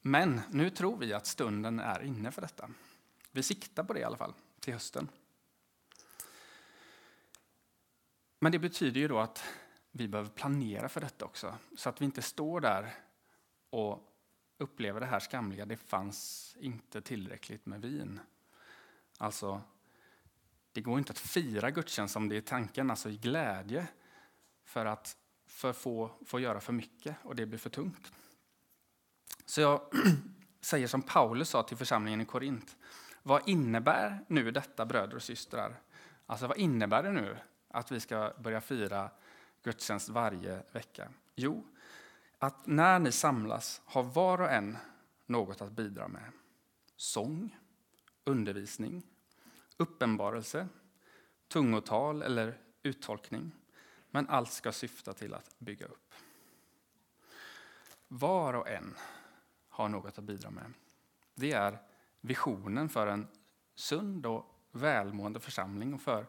Men 0.01 0.41
nu 0.51 0.71
tror 0.71 0.97
vi 0.97 1.13
att 1.13 1.27
stunden 1.27 1.81
är 1.81 2.03
inne 2.03 2.33
för 2.33 2.43
detta. 2.43 2.71
Vi 3.31 3.43
siktar 3.43 3.85
på 3.85 3.93
det 3.93 4.01
i 4.01 4.05
alla 4.05 4.17
fall, 4.17 4.35
till 4.61 4.73
hösten. 4.73 5.09
Men 8.39 8.53
det 8.53 8.59
betyder 8.59 9.01
ju 9.01 9.09
då 9.09 9.19
att 9.19 9.45
vi 9.97 10.09
behöver 10.09 10.31
planera 10.31 10.89
för 10.89 11.01
detta 11.01 11.25
också, 11.25 11.55
så 11.77 11.89
att 11.89 12.01
vi 12.01 12.05
inte 12.05 12.23
står 12.23 12.61
där 12.61 12.95
och 13.71 14.13
upplever 14.59 15.01
det 15.01 15.07
här 15.07 15.21
skamliga. 15.21 15.67
Det 15.67 15.77
fanns 15.77 16.57
inte 16.61 17.01
tillräckligt 17.01 17.67
med 17.67 17.81
vin. 17.81 18.21
Alltså, 19.19 19.63
det 20.73 20.81
går 20.81 20.99
inte 20.99 21.11
att 21.11 21.19
fira 21.19 21.71
gudstjänst 21.71 22.13
som 22.13 22.29
det 22.29 22.37
är 22.37 22.41
tanken, 22.41 22.91
alltså 22.91 23.11
i 23.11 23.17
glädje, 23.17 23.89
för 24.65 24.87
att 24.87 25.17
för 25.47 25.73
få 25.73 26.11
får 26.27 26.41
göra 26.41 26.61
för 26.61 26.73
mycket 26.73 27.17
och 27.23 27.37
det 27.37 27.47
blir 27.47 27.59
för 27.59 27.71
tungt. 27.71 28.13
Så 29.47 29.61
jag 29.61 29.81
säger 30.61 30.87
som 30.87 31.03
Paulus 31.03 31.49
sa 31.49 31.63
till 31.63 31.77
församlingen 31.77 32.21
i 32.21 32.25
Korint. 32.25 32.77
Vad 33.23 33.49
innebär 33.49 34.25
nu 34.29 34.51
detta 34.51 34.87
bröder 34.87 35.17
och 35.17 35.23
systrar? 35.23 35.81
Alltså 36.27 36.47
vad 36.47 36.59
innebär 36.59 37.03
det 37.03 37.13
nu 37.13 37.39
att 37.69 37.93
vi 37.93 38.01
ska 38.01 38.33
börja 38.39 38.61
fira 38.61 39.11
gudstjänst 39.67 40.09
varje 40.09 40.63
vecka? 40.73 41.09
Jo, 41.35 41.65
att 42.39 42.67
när 42.67 42.99
ni 42.99 43.13
samlas 43.13 43.83
har 43.85 44.03
var 44.03 44.41
och 44.41 44.51
en 44.51 44.77
något 45.27 45.61
att 45.61 45.73
bidra 45.73 46.09
med. 46.09 46.33
Sång, 46.97 47.59
undervisning, 48.25 49.03
uppenbarelse, 49.77 50.69
tungotal 51.49 52.23
eller 52.23 52.59
uttolkning. 52.83 53.53
Men 54.11 54.29
allt 54.29 54.53
ska 54.53 54.73
syfta 54.73 55.13
till 55.13 55.35
att 55.35 55.59
bygga 55.59 55.87
upp. 55.87 56.15
Var 58.09 58.55
och 58.55 58.69
en 58.69 58.95
har 59.69 59.89
något 59.89 60.19
att 60.19 60.25
bidra 60.25 60.51
med. 60.51 60.73
Det 61.35 61.53
är 61.53 61.79
visionen 62.21 62.89
för 62.89 63.07
en 63.07 63.29
sund 63.75 64.27
och 64.27 64.61
välmående 64.71 65.41
församling 65.41 65.95
och 65.95 66.01
för 66.01 66.27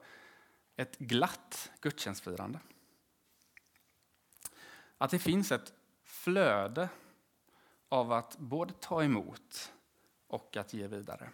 ett 0.75 0.97
glatt 0.97 1.71
gudstjänstfirande. 1.81 2.59
Att 4.97 5.11
det 5.11 5.19
finns 5.19 5.51
ett 5.51 5.73
flöde 6.03 6.89
av 7.89 8.11
att 8.11 8.37
både 8.37 8.73
ta 8.73 9.03
emot 9.03 9.73
och 10.27 10.57
att 10.57 10.73
ge 10.73 10.87
vidare. 10.87 11.29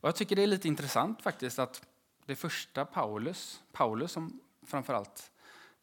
Och 0.00 0.08
jag 0.08 0.16
tycker 0.16 0.36
det 0.36 0.42
är 0.42 0.46
lite 0.46 0.68
intressant 0.68 1.22
faktiskt 1.22 1.58
att 1.58 1.86
det 2.26 2.36
första 2.36 2.84
Paulus, 2.84 3.62
Paulus 3.72 4.12
som 4.12 4.40
framförallt 4.62 5.32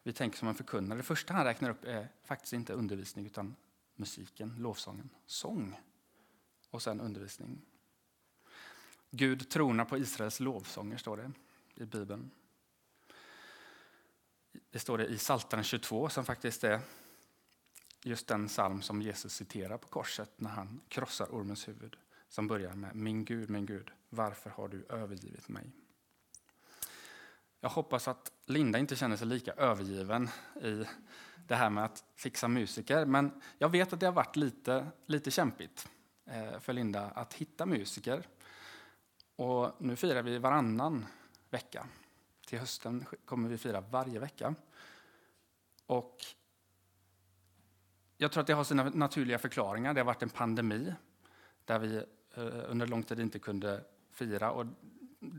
vi 0.02 0.12
tänker 0.12 0.38
som 0.38 0.48
en 0.48 0.54
förkunnare, 0.54 0.98
det 0.98 1.02
första 1.02 1.34
han 1.34 1.44
räknar 1.44 1.70
upp 1.70 1.84
är 1.84 2.08
faktiskt 2.24 2.52
inte 2.52 2.72
undervisning 2.72 3.26
utan 3.26 3.56
musiken, 3.96 4.54
lovsången, 4.58 5.10
sång 5.26 5.80
och 6.70 6.82
sen 6.82 7.00
undervisning. 7.00 7.62
Gud 9.10 9.50
tronar 9.50 9.84
på 9.84 9.98
Israels 9.98 10.40
lovsånger, 10.40 10.96
står 10.96 11.16
det 11.16 11.32
i 11.74 11.84
Bibeln. 11.84 12.30
Det 14.70 14.78
står 14.78 14.98
det 14.98 15.06
i 15.06 15.16
Psaltaren 15.16 15.64
22 15.64 16.08
som 16.08 16.24
faktiskt 16.24 16.64
är 16.64 16.80
just 18.02 18.26
den 18.26 18.48
psalm 18.48 18.82
som 18.82 19.02
Jesus 19.02 19.34
citerar 19.34 19.78
på 19.78 19.88
korset 19.88 20.30
när 20.36 20.50
han 20.50 20.80
krossar 20.88 21.26
ormens 21.30 21.68
huvud. 21.68 21.96
Som 22.28 22.46
börjar 22.46 22.74
med 22.74 22.94
Min 22.94 23.24
Gud, 23.24 23.50
min 23.50 23.66
Gud, 23.66 23.90
varför 24.08 24.50
har 24.50 24.68
du 24.68 24.86
övergivit 24.88 25.48
mig? 25.48 25.70
Jag 27.60 27.70
hoppas 27.70 28.08
att 28.08 28.32
Linda 28.44 28.78
inte 28.78 28.96
känner 28.96 29.16
sig 29.16 29.26
lika 29.26 29.52
övergiven 29.52 30.28
i 30.62 30.84
det 31.46 31.54
här 31.54 31.70
med 31.70 31.84
att 31.84 32.04
fixa 32.16 32.48
musiker. 32.48 33.04
Men 33.04 33.42
jag 33.58 33.68
vet 33.68 33.92
att 33.92 34.00
det 34.00 34.06
har 34.06 34.12
varit 34.12 34.36
lite, 34.36 34.86
lite 35.06 35.30
kämpigt 35.30 35.88
eh, 36.24 36.60
för 36.60 36.72
Linda 36.72 37.02
att 37.02 37.34
hitta 37.34 37.66
musiker. 37.66 38.26
Och 39.36 39.72
nu 39.78 39.96
firar 39.96 40.22
vi 40.22 40.38
varannan 40.38 41.06
vecka. 41.50 41.86
Till 42.50 42.58
hösten 42.58 43.04
kommer 43.24 43.48
vi 43.48 43.58
fira 43.58 43.80
varje 43.80 44.18
vecka. 44.18 44.54
Och 45.86 46.16
jag 48.16 48.32
tror 48.32 48.40
att 48.40 48.46
det 48.46 48.52
har 48.52 48.64
sina 48.64 48.84
naturliga 48.84 49.38
förklaringar. 49.38 49.94
Det 49.94 50.00
har 50.00 50.04
varit 50.04 50.22
en 50.22 50.28
pandemi 50.28 50.94
där 51.64 51.78
vi 51.78 51.96
eh, 52.34 52.70
under 52.70 52.86
lång 52.86 53.02
tid 53.02 53.20
inte 53.20 53.38
kunde 53.38 53.84
fira. 54.12 54.50
Och 54.50 54.66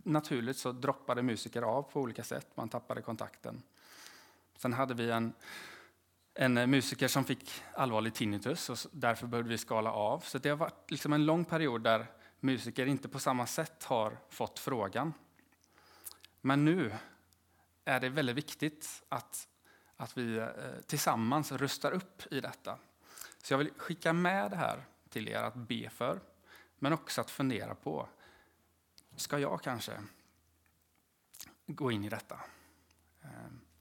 naturligt 0.03 0.58
så 0.58 0.72
droppade 0.72 1.22
musiker 1.22 1.62
av 1.62 1.84
på 1.84 2.01
olika 2.01 2.24
sätt. 2.24 2.48
Man 2.56 2.70
tappade 2.70 3.01
kontakten. 3.01 3.62
Sen 4.58 4.74
hade 4.74 4.94
vi 4.94 5.12
en, 5.12 5.34
en 6.34 6.53
musiker 6.53 7.08
som 7.08 7.24
fick 7.24 7.62
allvarlig 7.74 8.13
tinnitus 8.13 8.70
och 8.70 8.77
därför 8.91 9.27
behövde 9.27 9.50
vi 9.50 9.58
skala 9.58 9.91
av. 9.91 10.20
Så 10.20 10.38
det 10.38 10.50
har 10.50 10.58
varit 10.58 10.91
liksom 10.91 11.13
en 11.13 11.25
lång 11.25 11.46
period 11.46 11.82
där 11.84 12.06
musiker 12.39 12.86
inte 12.86 13.10
på 13.10 13.20
samma 13.20 13.46
sätt 13.46 13.84
har 13.84 14.18
fått 14.30 14.60
frågan. 14.60 15.13
Men 16.41 16.65
nu 16.65 16.95
är 17.86 18.00
det 18.00 18.10
väldigt 18.10 18.36
viktigt 18.36 19.03
att, 19.10 19.48
att 19.95 20.17
vi 20.17 20.38
eh, 20.38 20.48
tillsammans 20.86 21.51
rustar 21.51 21.91
upp 21.91 22.33
i 22.33 22.41
detta. 22.41 22.77
Så 23.43 23.53
jag 23.53 23.57
vill 23.57 23.71
skicka 23.77 24.13
med 24.13 24.51
det 24.51 24.57
här 24.57 24.86
till 25.10 25.27
er 25.27 25.43
att 25.43 25.55
be 25.55 25.89
för, 25.89 26.19
men 26.79 26.93
också 26.93 27.21
att 27.21 27.31
fundera 27.31 27.75
på, 27.75 28.10
ska 29.15 29.39
jag 29.39 29.62
kanske 29.62 30.01
gå 31.65 31.91
in 31.91 32.03
i 32.03 32.10
detta? 32.10 32.39
Eh, 33.21 33.29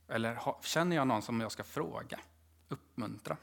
eller 0.08 0.62
känner 0.62 0.96
jag 0.96 1.06
någon 1.06 1.22
som 1.22 1.40
jag 1.40 1.52
ska 1.52 1.64
fråga, 1.64 2.20
uppmuntra? 2.68 3.36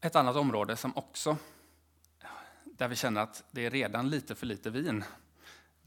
Ett 0.00 0.16
annat 0.16 0.36
område 0.36 0.76
som 0.76 0.96
också, 0.96 1.36
där 2.64 2.88
vi 2.88 2.96
känner 2.96 3.20
att 3.20 3.44
det 3.50 3.66
är 3.66 3.70
redan 3.70 4.10
lite 4.10 4.34
för 4.34 4.46
lite 4.46 4.70
vin, 4.70 5.04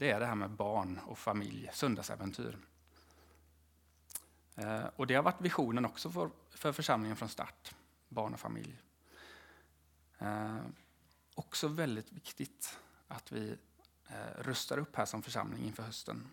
det 0.04 0.10
är 0.10 0.20
det 0.20 0.26
här 0.26 0.34
med 0.34 0.50
barn 0.50 1.00
och 1.06 1.18
familj, 1.18 1.70
söndagsäventyr. 1.72 2.58
Eh, 4.54 4.84
och 4.96 5.06
det 5.06 5.14
har 5.14 5.22
varit 5.22 5.40
visionen 5.40 5.84
också 5.84 6.10
för, 6.10 6.30
för 6.50 6.72
församlingen 6.72 7.16
från 7.16 7.28
start, 7.28 7.74
barn 8.08 8.34
och 8.34 8.40
familj. 8.40 8.80
Eh, 10.18 10.56
också 11.34 11.68
väldigt 11.68 12.12
viktigt 12.12 12.78
att 13.08 13.32
vi 13.32 13.56
eh, 14.08 14.42
rustar 14.42 14.78
upp 14.78 14.96
här 14.96 15.04
som 15.04 15.22
församling 15.22 15.64
inför 15.64 15.82
hösten. 15.82 16.28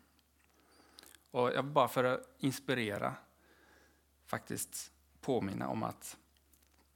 Och 1.32 1.52
jag 1.52 1.64
vill 1.64 1.72
bara 1.72 1.88
för 1.88 2.04
att 2.04 2.36
inspirera 2.38 3.14
faktiskt 4.26 4.92
påminna 5.22 5.68
om 5.68 5.84
att 5.84 6.18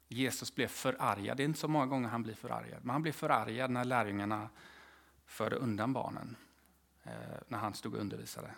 Jesus 0.07 0.55
blev 0.55 0.67
förargad. 0.67 1.37
Det 1.37 1.43
är 1.43 1.45
inte 1.45 1.59
så 1.59 1.67
många 1.67 1.85
gånger 1.85 2.09
han 2.09 2.23
blir 2.23 2.35
förargad, 2.35 2.79
men 2.85 2.89
han 2.89 3.01
blev 3.01 3.11
förargad 3.11 3.71
när 3.71 3.85
lärjungarna 3.85 4.49
förde 5.25 5.55
undan 5.55 5.93
barnen 5.93 6.35
Eh, 7.05 7.37
när 7.47 7.57
han 7.57 7.73
stod 7.73 7.93
och 7.93 7.99
undervisade. 7.99 8.55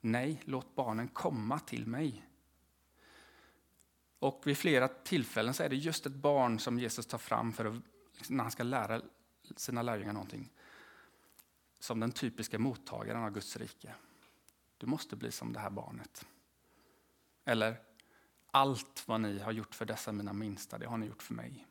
Nej, 0.00 0.42
låt 0.44 0.74
barnen 0.74 1.08
komma 1.08 1.58
till 1.58 1.86
mig. 1.86 2.26
Och 4.18 4.42
vid 4.44 4.58
flera 4.58 4.88
tillfällen 4.88 5.54
så 5.54 5.62
är 5.62 5.68
det 5.68 5.76
just 5.76 6.06
ett 6.06 6.12
barn 6.12 6.58
som 6.58 6.78
Jesus 6.78 7.06
tar 7.06 7.18
fram 7.18 7.52
för 7.52 7.64
att, 7.64 7.82
liksom, 8.14 8.36
när 8.36 8.44
han 8.44 8.50
ska 8.50 8.62
lära 8.62 9.02
sina 9.56 9.82
lärjungar 9.82 10.12
någonting. 10.12 10.52
Som 11.78 12.00
den 12.00 12.12
typiska 12.12 12.58
mottagaren 12.58 13.22
av 13.22 13.30
Guds 13.30 13.56
rike. 13.56 13.94
Du 14.78 14.86
måste 14.86 15.16
bli 15.16 15.32
som 15.32 15.52
det 15.52 15.60
här 15.60 15.70
barnet. 15.70 16.26
Eller 17.44 17.80
allt 18.50 19.08
vad 19.08 19.20
ni 19.20 19.38
har 19.38 19.52
gjort 19.52 19.74
för 19.74 19.84
dessa 19.84 20.12
mina 20.12 20.32
minsta, 20.32 20.78
det 20.78 20.86
har 20.86 20.96
ni 20.96 21.06
gjort 21.06 21.22
för 21.22 21.34
mig. 21.34 21.66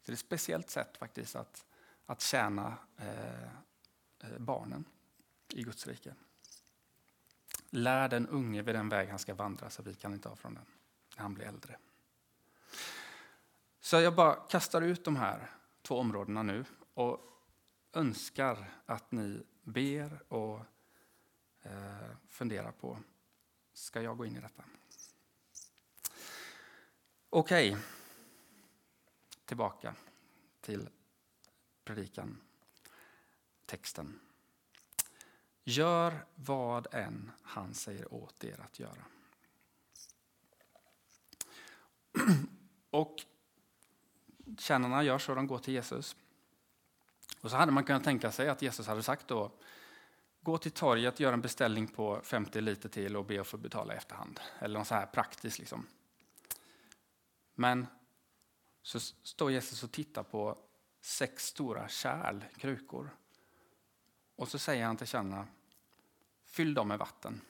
Så 0.00 0.06
det 0.06 0.10
är 0.10 0.14
ett 0.14 0.18
speciellt 0.18 0.70
sätt 0.70 0.96
faktiskt 0.96 1.36
att, 1.36 1.66
att 2.06 2.20
tjäna 2.20 2.78
eh, 2.96 3.50
Eh, 4.20 4.38
barnen 4.38 4.84
i 5.48 5.62
Guds 5.62 5.86
rike. 5.86 6.14
Lär 7.70 8.08
den 8.08 8.28
unge 8.28 8.62
vid 8.62 8.74
den 8.74 8.88
väg 8.88 9.08
han 9.08 9.18
ska 9.18 9.34
vandra 9.34 9.70
så 9.70 9.82
vi 9.82 9.94
kan 9.94 10.12
inte 10.12 10.28
av 10.28 10.36
från 10.36 10.54
den 10.54 10.66
när 11.16 11.22
han 11.22 11.34
blir 11.34 11.44
äldre. 11.46 11.78
Så 13.80 13.96
jag 13.96 14.14
bara 14.14 14.34
kastar 14.34 14.82
ut 14.82 15.04
de 15.04 15.16
här 15.16 15.50
två 15.82 15.98
områdena 15.98 16.42
nu 16.42 16.64
och 16.94 17.20
önskar 17.92 18.72
att 18.86 19.12
ni 19.12 19.42
ber 19.62 20.32
och 20.32 20.60
eh, 21.62 22.16
funderar 22.28 22.72
på, 22.72 22.98
ska 23.72 24.02
jag 24.02 24.16
gå 24.16 24.26
in 24.26 24.36
i 24.36 24.40
detta? 24.40 24.64
Okej, 27.30 27.70
okay. 27.70 27.82
tillbaka 29.44 29.94
till 30.60 30.88
predikan, 31.84 32.40
texten. 33.70 34.20
Gör 35.64 36.24
vad 36.34 36.94
än 36.94 37.30
han 37.42 37.74
säger 37.74 38.14
åt 38.14 38.44
er 38.44 38.60
att 38.60 38.78
göra. 38.78 39.04
Och 42.90 43.16
tjänarna 44.58 45.02
gör 45.02 45.18
så, 45.18 45.34
de 45.34 45.46
går 45.46 45.58
till 45.58 45.74
Jesus. 45.74 46.16
Och 47.40 47.50
så 47.50 47.56
hade 47.56 47.72
man 47.72 47.84
kunnat 47.84 48.04
tänka 48.04 48.32
sig 48.32 48.48
att 48.48 48.62
Jesus 48.62 48.86
hade 48.86 49.02
sagt 49.02 49.28
då, 49.28 49.52
gå 50.40 50.58
till 50.58 50.72
torget, 50.72 51.20
gör 51.20 51.32
en 51.32 51.40
beställning 51.40 51.86
på 51.86 52.20
50 52.22 52.60
liter 52.60 52.88
till 52.88 53.16
och 53.16 53.24
be 53.24 53.40
att 53.40 53.46
få 53.46 53.56
betala 53.56 53.94
i 53.94 53.96
efterhand. 53.96 54.40
Eller 54.58 54.78
något 54.78 54.88
så 54.88 54.94
här 54.94 55.06
praktiskt. 55.06 55.58
Liksom. 55.58 55.86
Men 57.54 57.86
så 58.82 59.00
står 59.00 59.50
Jesus 59.50 59.82
och 59.82 59.92
tittar 59.92 60.22
på 60.22 60.58
sex 61.00 61.46
stora 61.46 61.88
kärl, 61.88 62.44
krukor. 62.56 63.10
Och 64.40 64.48
så 64.48 64.58
säger 64.58 64.84
han 64.84 64.96
till 64.96 65.06
tjänarna, 65.06 65.46
fyll 66.44 66.74
dem 66.74 66.88
med 66.88 66.98
vatten. 66.98 67.40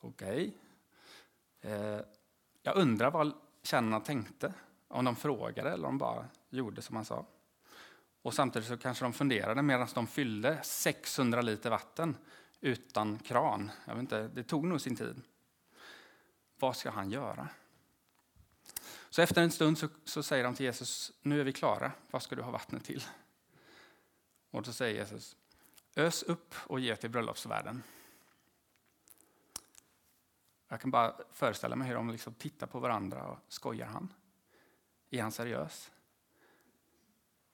Okej. 0.00 0.54
Okay. 1.60 1.72
Eh, 1.72 2.00
jag 2.62 2.76
undrar 2.76 3.10
vad 3.10 3.32
tjänarna 3.62 4.00
tänkte. 4.00 4.54
Om 4.88 5.04
de 5.04 5.16
frågade 5.16 5.70
eller 5.70 5.88
om 5.88 5.98
de 5.98 5.98
bara 5.98 6.26
gjorde 6.50 6.82
som 6.82 6.96
han 6.96 7.04
sa. 7.04 7.26
Och 8.22 8.34
samtidigt 8.34 8.68
så 8.68 8.76
kanske 8.76 9.04
de 9.04 9.12
funderade 9.12 9.62
medan 9.62 9.88
de 9.94 10.06
fyllde 10.06 10.62
600 10.62 11.42
liter 11.42 11.70
vatten 11.70 12.16
utan 12.60 13.18
kran. 13.18 13.70
Jag 13.84 13.94
vet 13.94 14.00
inte, 14.00 14.28
det 14.28 14.42
tog 14.42 14.64
nog 14.64 14.80
sin 14.80 14.96
tid. 14.96 15.22
Vad 16.58 16.76
ska 16.76 16.90
han 16.90 17.10
göra? 17.10 17.48
Så 19.10 19.22
efter 19.22 19.42
en 19.42 19.50
stund 19.50 19.78
så, 19.78 19.88
så 20.04 20.22
säger 20.22 20.44
de 20.44 20.54
till 20.54 20.66
Jesus, 20.66 21.12
nu 21.22 21.40
är 21.40 21.44
vi 21.44 21.52
klara, 21.52 21.92
vad 22.10 22.22
ska 22.22 22.36
du 22.36 22.42
ha 22.42 22.50
vattnet 22.50 22.84
till? 22.84 23.04
Och 24.52 24.62
då 24.62 24.72
säger 24.72 24.94
Jesus, 24.94 25.36
ös 25.96 26.22
upp 26.22 26.54
och 26.66 26.80
ge 26.80 26.96
till 26.96 27.10
bröllopsvärden. 27.10 27.82
Jag 30.68 30.80
kan 30.80 30.90
bara 30.90 31.16
föreställa 31.30 31.76
mig 31.76 31.88
hur 31.88 31.94
de 31.94 32.10
liksom 32.10 32.34
tittar 32.34 32.66
på 32.66 32.78
varandra 32.78 33.24
och 33.24 33.38
skojar 33.48 33.86
han? 33.86 34.14
Är 35.10 35.22
han 35.22 35.32
seriös? 35.32 35.92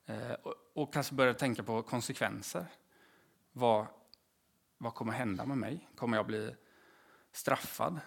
Eh, 0.06 0.32
och, 0.32 0.54
och, 0.72 0.92
kanske 0.92 1.14
börjar 1.14 1.34
tänka 1.34 1.62
på 1.62 1.82
konsekvenser. 1.82 2.66
Vad, 3.52 3.86
vad 4.78 4.94
kommer 4.94 5.12
hända 5.12 5.46
med 5.46 5.58
mig? 5.58 5.88
Kommer 5.96 6.16
jag 6.16 6.26
bli 6.26 6.54
straffad? 7.32 8.00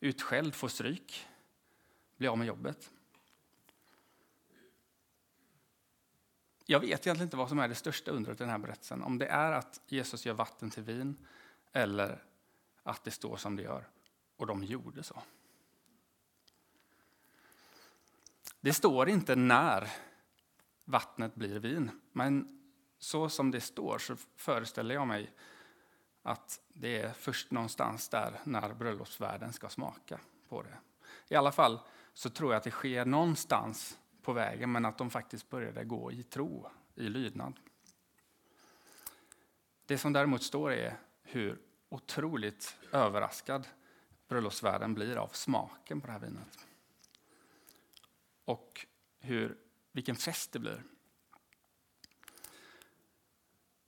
Utskälld? 0.00 0.54
Få 0.54 0.68
stryk? 0.68 1.26
Bli 2.16 2.28
av 2.28 2.38
med 2.38 2.46
jobbet? 2.46 2.90
Jag 6.70 6.80
vet 6.80 7.06
egentligen 7.06 7.22
inte 7.26 7.36
vad 7.36 7.48
som 7.48 7.58
är 7.58 7.68
det 7.68 7.74
största 7.74 8.10
undret 8.10 8.40
i 8.40 8.42
den 8.42 8.50
här 8.50 8.58
berättelsen. 8.58 9.02
Om 9.02 9.18
det 9.18 9.26
är 9.26 9.52
att 9.52 9.80
Jesus 9.86 10.26
gör 10.26 10.34
vatten 10.34 10.70
till 10.70 10.82
vin 10.82 11.16
eller 11.72 12.22
att 12.82 13.04
det 13.04 13.10
står 13.10 13.36
som 13.36 13.56
det 13.56 13.62
gör. 13.62 13.88
Och 14.36 14.46
de 14.46 14.64
gjorde 14.64 15.02
så. 15.02 15.22
Det 18.60 18.72
står 18.72 19.08
inte 19.08 19.36
när 19.36 19.90
vattnet 20.84 21.34
blir 21.34 21.58
vin, 21.58 21.90
men 22.12 22.60
så 22.98 23.28
som 23.28 23.50
det 23.50 23.60
står 23.60 23.98
så 23.98 24.16
föreställer 24.36 24.94
jag 24.94 25.06
mig 25.06 25.30
att 26.22 26.60
det 26.68 27.00
är 27.00 27.12
först 27.12 27.50
någonstans 27.50 28.08
där 28.08 28.40
när 28.44 28.74
bröllopsvärden 28.74 29.52
ska 29.52 29.68
smaka 29.68 30.20
på 30.48 30.62
det. 30.62 30.78
I 31.28 31.36
alla 31.36 31.52
fall 31.52 31.80
så 32.14 32.30
tror 32.30 32.52
jag 32.52 32.58
att 32.58 32.64
det 32.64 32.70
sker 32.70 33.04
någonstans 33.04 33.98
på 34.30 34.34
vägen, 34.34 34.72
men 34.72 34.84
att 34.84 34.98
de 34.98 35.10
faktiskt 35.10 35.50
började 35.50 35.84
gå 35.84 36.12
i 36.12 36.22
tro, 36.22 36.70
i 36.94 37.08
lydnad. 37.08 37.60
Det 39.86 39.98
som 39.98 40.12
däremot 40.12 40.42
står 40.42 40.72
är 40.72 40.96
hur 41.22 41.58
otroligt 41.88 42.76
överraskad 42.92 43.68
bröllopsvärden 44.28 44.94
blir 44.94 45.16
av 45.16 45.28
smaken 45.28 46.00
på 46.00 46.06
det 46.06 46.12
här 46.12 46.20
vinet. 46.20 46.58
Och 48.44 48.86
hur, 49.18 49.56
vilken 49.92 50.16
fest 50.16 50.52
det 50.52 50.58
blir. 50.58 50.82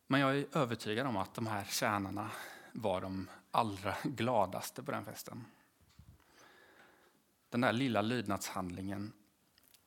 Men 0.07 0.21
jag 0.21 0.39
är 0.39 0.47
övertygad 0.57 1.07
om 1.07 1.17
att 1.17 1.35
de 1.35 1.47
här 1.47 1.65
tjänarna 1.65 2.31
var 2.73 3.01
de 3.01 3.31
allra 3.51 3.97
gladaste 4.05 4.83
på 4.83 4.91
den 4.91 5.05
festen. 5.05 5.45
Den 7.49 7.61
där 7.61 7.73
lilla 7.73 8.03
lydnadshandlingen 8.03 9.13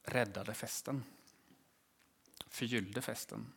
räddade 0.08 0.54
festen. 0.54 1.04
Förgyllde 2.48 3.02
festen. 3.02 3.54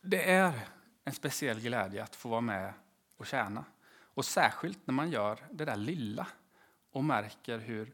Det 0.00 0.30
är 0.30 0.68
en 1.04 1.12
speciell 1.12 1.60
glädje 1.60 2.02
att 2.02 2.16
få 2.16 2.28
vara 2.28 2.40
med 2.40 2.72
och 3.16 3.26
tjäna. 3.26 3.64
Och 3.90 4.24
särskilt 4.24 4.86
när 4.86 4.94
man 4.94 5.10
gör 5.10 5.46
det 5.50 5.64
där 5.64 5.76
lilla 5.76 6.26
och 6.90 7.04
märker 7.04 7.58
hur 7.58 7.92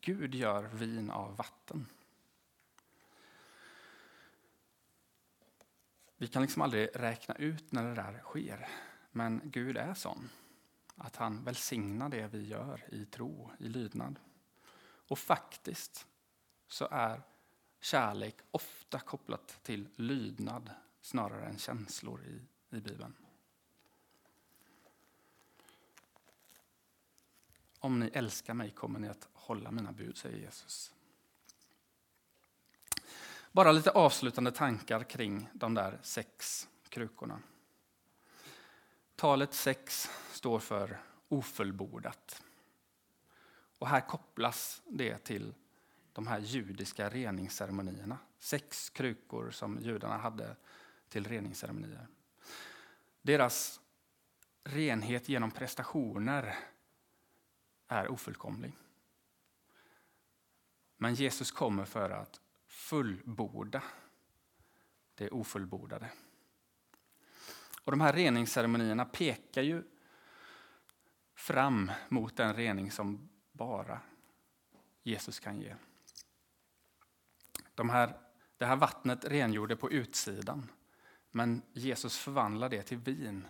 Gud 0.00 0.34
gör 0.34 0.62
vin 0.62 1.10
av 1.10 1.36
vatten. 1.36 1.86
Vi 6.16 6.26
kan 6.26 6.42
liksom 6.42 6.62
aldrig 6.62 6.88
räkna 6.94 7.34
ut 7.34 7.72
när 7.72 7.84
det 7.84 7.94
där 7.94 8.18
sker, 8.18 8.68
men 9.10 9.40
Gud 9.44 9.76
är 9.76 9.94
sån 9.94 10.30
att 10.96 11.16
han 11.16 11.44
välsignar 11.44 12.08
det 12.08 12.26
vi 12.26 12.46
gör 12.46 12.84
i 12.88 13.04
tro, 13.04 13.50
i 13.58 13.68
lydnad. 13.68 14.18
Och 15.08 15.18
faktiskt 15.18 16.06
så 16.68 16.88
är 16.90 17.22
kärlek 17.80 18.36
ofta 18.50 19.00
kopplat 19.00 19.58
till 19.62 19.88
lydnad 19.96 20.70
snarare 21.00 21.46
än 21.46 21.58
känslor 21.58 22.24
i, 22.24 22.40
i 22.76 22.80
Bibeln. 22.80 23.14
Om 27.78 28.00
ni 28.00 28.10
älskar 28.12 28.54
mig 28.54 28.70
kommer 28.70 28.98
ni 28.98 29.08
att 29.08 29.28
hålla 29.32 29.70
mina 29.70 29.92
bud, 29.92 30.16
säger 30.16 30.38
Jesus. 30.38 30.92
Bara 33.52 33.72
lite 33.72 33.90
avslutande 33.90 34.52
tankar 34.52 35.04
kring 35.04 35.48
de 35.52 35.74
där 35.74 35.98
sex 36.02 36.68
krukorna. 36.88 37.42
Talet 39.16 39.54
sex 39.54 40.10
står 40.32 40.58
för 40.58 41.00
ofullbordat. 41.28 42.42
Och 43.78 43.88
här 43.88 44.00
kopplas 44.00 44.82
det 44.86 45.18
till 45.18 45.54
de 46.12 46.26
här 46.26 46.38
judiska 46.38 47.08
reningsceremonierna. 47.08 48.18
Sex 48.38 48.90
krukor 48.90 49.50
som 49.50 49.78
judarna 49.80 50.16
hade 50.16 50.56
till 51.08 51.24
reningsceremonier. 51.24 52.06
Deras 53.22 53.80
renhet 54.64 55.28
genom 55.28 55.50
prestationer 55.50 56.58
är 57.88 58.08
ofullkomlig. 58.08 58.72
Men 60.96 61.14
Jesus 61.14 61.50
kommer 61.50 61.84
för 61.84 62.10
att 62.10 62.40
fullborda 62.66 63.82
det 65.14 65.30
ofullbordade. 65.30 66.10
Och 67.84 67.92
de 67.92 68.00
här 68.00 68.12
reningsceremonierna 68.12 69.04
pekar 69.04 69.62
ju 69.62 69.82
fram 71.34 71.92
mot 72.08 72.36
den 72.36 72.54
rening 72.54 72.90
som 72.90 73.28
bara 73.56 74.00
Jesus 75.02 75.40
kan 75.40 75.60
ge. 75.60 75.74
De 77.74 77.90
här, 77.90 78.18
det 78.56 78.66
här 78.66 78.76
vattnet 78.76 79.24
rengjorde 79.24 79.76
på 79.76 79.90
utsidan, 79.90 80.70
men 81.30 81.62
Jesus 81.72 82.18
förvandlar 82.18 82.68
det 82.68 82.82
till 82.82 82.98
vin, 82.98 83.48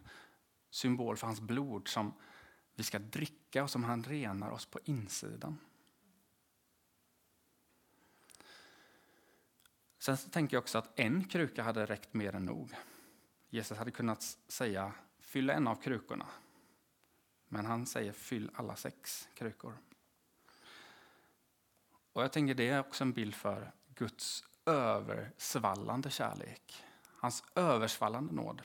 symbol 0.70 1.16
för 1.16 1.26
hans 1.26 1.40
blod 1.40 1.88
som 1.88 2.12
vi 2.74 2.82
ska 2.82 2.98
dricka 2.98 3.62
och 3.62 3.70
som 3.70 3.84
han 3.84 4.04
renar 4.04 4.50
oss 4.50 4.66
på 4.66 4.80
insidan. 4.84 5.58
Sen 9.98 10.16
tänker 10.16 10.56
jag 10.56 10.62
också 10.62 10.78
att 10.78 10.98
en 10.98 11.24
kruka 11.24 11.62
hade 11.62 11.86
räckt 11.86 12.14
mer 12.14 12.34
än 12.34 12.44
nog. 12.44 12.74
Jesus 13.48 13.78
hade 13.78 13.90
kunnat 13.90 14.22
säga 14.48 14.92
fyll 15.20 15.50
en 15.50 15.66
av 15.66 15.74
krukorna. 15.74 16.26
Men 17.48 17.66
han 17.66 17.86
säger 17.86 18.12
fyll 18.12 18.50
alla 18.54 18.76
sex 18.76 19.28
krukor. 19.34 19.78
Och 22.16 22.22
jag 22.22 22.32
tänker 22.32 22.54
det 22.54 22.68
är 22.68 22.80
också 22.80 23.04
en 23.04 23.12
bild 23.12 23.34
för 23.34 23.72
Guds 23.94 24.44
översvallande 24.66 26.10
kärlek. 26.10 26.84
Hans 27.20 27.44
översvallande 27.54 28.34
nåd. 28.34 28.62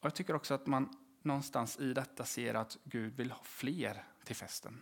Och 0.00 0.06
Jag 0.06 0.14
tycker 0.14 0.34
också 0.34 0.54
att 0.54 0.66
man 0.66 0.96
någonstans 1.22 1.78
i 1.78 1.94
detta 1.94 2.24
ser 2.24 2.54
att 2.54 2.78
Gud 2.84 3.16
vill 3.16 3.30
ha 3.30 3.42
fler 3.42 4.04
till 4.24 4.36
festen. 4.36 4.80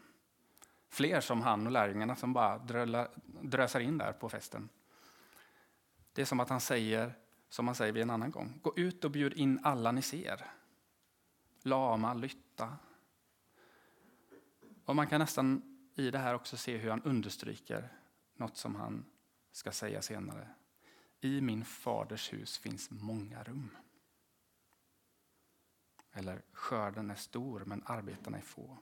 Fler 0.88 1.20
som 1.20 1.42
han 1.42 1.66
och 1.66 1.72
lärjungarna 1.72 2.16
som 2.16 2.33
bara 2.33 2.59
drölar, 2.59 3.09
drösar 3.24 3.81
in 3.81 3.98
där 3.98 4.12
på 4.12 4.29
festen. 4.29 4.68
Det 6.12 6.22
är 6.22 6.26
som 6.26 6.40
att 6.40 6.48
han 6.48 6.61
säger, 6.61 7.14
som 7.48 7.66
han 7.68 7.74
säger 7.74 7.92
vid 7.92 8.02
en 8.02 8.11
annan 8.11 8.31
gång, 8.31 8.61
gå 8.62 8.72
ut 8.76 9.05
och 9.05 9.11
bjud 9.11 9.33
in 9.33 9.61
alla 9.62 9.92
ni 9.92 10.02
ser. 10.02 10.50
Lama, 11.62 12.14
lytta. 12.14 12.76
Och 14.87 14.96
man 14.96 15.07
kan 15.07 15.20
nästan 15.20 15.62
i 15.94 16.11
det 16.11 16.18
här 16.18 16.35
också 16.35 16.57
se 16.57 16.77
hur 16.77 16.90
han 16.90 17.03
understryker 17.03 17.92
något 18.35 18.57
som 18.57 18.75
han 18.75 19.05
ska 19.53 19.72
säga 19.72 20.03
senare. 20.03 20.49
I 21.20 21.40
min 21.40 21.64
faders 21.64 22.33
hus 22.33 22.59
finns 22.59 22.90
många 22.90 23.42
rum. 23.42 23.77
Eller 26.12 26.42
skörden 26.53 27.11
är 27.11 27.14
stor 27.14 27.64
men 27.64 27.83
arbetarna 27.87 28.38
är 28.38 28.42
få. 28.42 28.79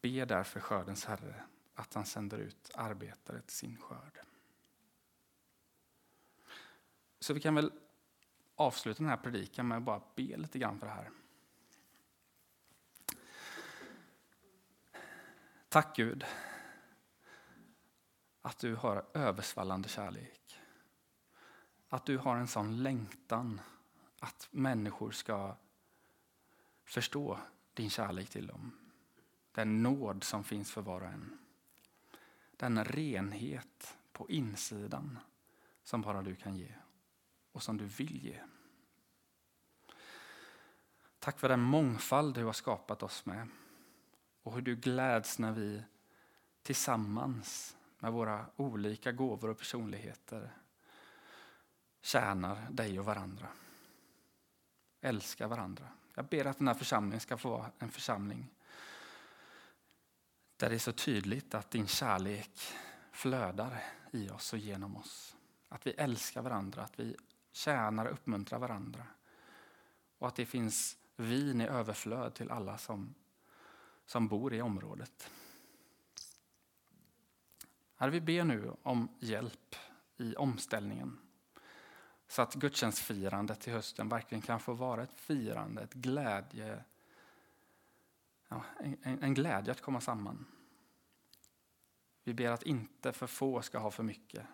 Be 0.00 0.24
därför 0.24 0.60
skördens 0.60 1.04
Herre 1.04 1.44
att 1.74 1.94
han 1.94 2.06
sänder 2.06 2.38
ut 2.38 2.70
arbetare 2.74 3.40
till 3.40 3.56
sin 3.56 3.76
skörd. 3.76 4.18
Så 7.20 7.34
vi 7.34 7.40
kan 7.40 7.54
väl 7.54 7.72
avsluta 8.54 9.02
den 9.02 9.10
här 9.10 9.16
predikan 9.16 9.68
med 9.68 9.78
att 9.78 9.84
bara 9.84 10.02
be 10.14 10.36
lite 10.36 10.58
grann 10.58 10.78
för 10.78 10.86
det 10.86 10.92
här. 10.92 11.10
Tack 15.72 15.96
Gud 15.96 16.24
att 18.42 18.58
du 18.58 18.74
har 18.74 19.06
översvallande 19.14 19.88
kärlek. 19.88 20.60
Att 21.88 22.06
du 22.06 22.18
har 22.18 22.36
en 22.36 22.48
sån 22.48 22.82
längtan 22.82 23.60
att 24.20 24.48
människor 24.50 25.10
ska 25.10 25.56
förstå 26.84 27.38
din 27.74 27.90
kärlek 27.90 28.30
till 28.30 28.46
dem. 28.46 28.72
Den 29.52 29.82
nåd 29.82 30.24
som 30.24 30.44
finns 30.44 30.72
för 30.72 30.82
var 30.82 31.00
och 31.00 31.06
en. 31.06 31.38
Den 32.56 32.84
renhet 32.84 33.98
på 34.12 34.30
insidan 34.30 35.18
som 35.82 36.02
bara 36.02 36.22
du 36.22 36.34
kan 36.34 36.56
ge 36.56 36.74
och 37.52 37.62
som 37.62 37.76
du 37.76 37.84
vill 37.84 38.24
ge. 38.24 38.40
Tack 41.18 41.38
för 41.38 41.48
den 41.48 41.60
mångfald 41.60 42.34
du 42.34 42.44
har 42.44 42.52
skapat 42.52 43.02
oss 43.02 43.26
med 43.26 43.48
och 44.42 44.54
hur 44.54 44.62
du 44.62 44.76
gläds 44.76 45.38
när 45.38 45.52
vi 45.52 45.82
tillsammans 46.62 47.76
med 47.98 48.12
våra 48.12 48.46
olika 48.56 49.12
gåvor 49.12 49.50
och 49.50 49.58
personligheter 49.58 50.50
tjänar 52.00 52.70
dig 52.70 52.98
och 52.98 53.04
varandra. 53.04 53.48
Älskar 55.00 55.48
varandra. 55.48 55.88
Jag 56.14 56.24
ber 56.24 56.46
att 56.46 56.58
den 56.58 56.68
här 56.68 56.74
församlingen 56.74 57.20
ska 57.20 57.38
få 57.38 57.50
vara 57.50 57.70
en 57.78 57.90
församling 57.90 58.50
där 60.56 60.68
det 60.68 60.74
är 60.74 60.78
så 60.78 60.92
tydligt 60.92 61.54
att 61.54 61.70
din 61.70 61.86
kärlek 61.86 62.60
flödar 63.12 63.82
i 64.10 64.30
oss 64.30 64.52
och 64.52 64.58
genom 64.58 64.96
oss. 64.96 65.36
Att 65.68 65.86
vi 65.86 65.90
älskar 65.90 66.42
varandra, 66.42 66.82
att 66.82 66.98
vi 67.00 67.16
tjänar 67.52 68.06
och 68.06 68.12
uppmuntrar 68.12 68.58
varandra. 68.58 69.06
Och 70.18 70.28
att 70.28 70.36
det 70.36 70.46
finns 70.46 70.96
vin 71.16 71.60
i 71.60 71.66
överflöd 71.66 72.34
till 72.34 72.50
alla 72.50 72.78
som, 72.78 73.14
som 74.06 74.28
bor 74.28 74.54
i 74.54 74.62
området. 74.62 75.30
Herre, 77.96 78.10
vi 78.10 78.20
ber 78.20 78.44
nu 78.44 78.72
om 78.82 79.08
hjälp 79.20 79.76
i 80.16 80.36
omställningen. 80.36 81.18
Så 82.28 82.42
att 82.42 82.54
gudstjänstfirandet 82.54 83.60
till 83.60 83.72
hösten 83.72 84.08
verkligen 84.08 84.42
kan 84.42 84.60
få 84.60 84.72
vara 84.72 85.02
ett 85.02 85.12
firande, 85.14 85.82
ett 85.82 85.94
glädje, 85.94 86.84
ja, 88.48 88.64
en, 88.78 89.22
en 89.22 89.34
glädje 89.34 89.72
att 89.72 89.80
komma 89.80 90.00
samman. 90.00 90.46
Vi 92.24 92.34
ber 92.34 92.50
att 92.50 92.62
inte 92.62 93.12
för 93.12 93.26
få 93.26 93.62
ska 93.62 93.78
ha 93.78 93.90
för 93.90 94.02
mycket, 94.02 94.46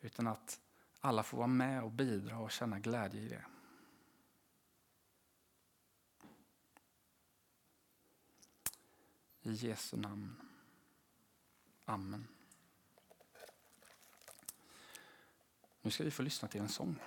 utan 0.00 0.26
att 0.26 0.60
alla 1.00 1.22
får 1.22 1.38
vara 1.38 1.46
med 1.46 1.82
och 1.82 1.90
bidra 1.90 2.38
och 2.38 2.50
känna 2.50 2.78
glädje 2.78 3.20
i 3.20 3.28
det. 3.28 3.44
I 9.46 9.52
Jesu 9.52 9.96
namn. 9.96 10.36
Amen. 11.84 12.28
Nu 15.82 15.90
ska 15.90 16.04
vi 16.04 16.10
få 16.10 16.22
lyssna 16.22 16.48
till 16.48 16.60
en 16.60 16.68
sång. 16.68 16.98